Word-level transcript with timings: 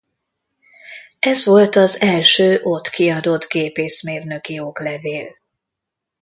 Ez 1.19 1.45
volt 1.45 1.75
az 1.75 2.01
első 2.01 2.59
ott 2.63 2.89
kiadott 2.89 3.43
gépészmérnöki 3.49 4.59
oklevél. 4.59 5.35